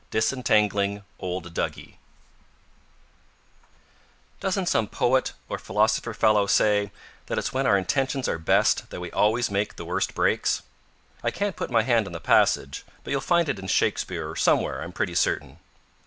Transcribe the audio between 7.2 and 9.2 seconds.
that it's when our intentions are best that we